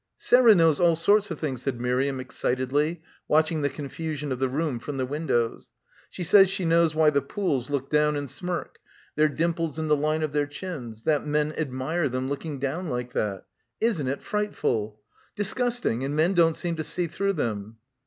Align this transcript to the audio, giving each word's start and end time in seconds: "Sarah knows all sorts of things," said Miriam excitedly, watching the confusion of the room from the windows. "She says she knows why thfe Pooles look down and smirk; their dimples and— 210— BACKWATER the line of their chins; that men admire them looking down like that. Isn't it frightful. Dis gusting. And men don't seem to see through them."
"Sarah 0.17 0.55
knows 0.55 0.79
all 0.79 0.95
sorts 0.95 1.29
of 1.29 1.39
things," 1.39 1.61
said 1.61 1.79
Miriam 1.79 2.19
excitedly, 2.19 3.03
watching 3.27 3.61
the 3.61 3.69
confusion 3.69 4.31
of 4.31 4.39
the 4.39 4.49
room 4.49 4.79
from 4.79 4.97
the 4.97 5.05
windows. 5.05 5.69
"She 6.09 6.23
says 6.23 6.49
she 6.49 6.65
knows 6.65 6.95
why 6.95 7.11
thfe 7.11 7.27
Pooles 7.27 7.69
look 7.69 7.91
down 7.91 8.15
and 8.15 8.27
smirk; 8.27 8.79
their 9.15 9.29
dimples 9.29 9.77
and— 9.77 9.87
210— 9.89 9.89
BACKWATER 9.93 10.01
the 10.01 10.07
line 10.07 10.23
of 10.23 10.33
their 10.33 10.47
chins; 10.47 11.03
that 11.03 11.27
men 11.27 11.53
admire 11.55 12.09
them 12.09 12.29
looking 12.29 12.57
down 12.57 12.87
like 12.87 13.13
that. 13.13 13.45
Isn't 13.79 14.07
it 14.07 14.23
frightful. 14.23 14.99
Dis 15.35 15.53
gusting. 15.53 16.03
And 16.03 16.15
men 16.15 16.33
don't 16.33 16.57
seem 16.57 16.77
to 16.77 16.83
see 16.83 17.05
through 17.05 17.33
them." 17.33 17.77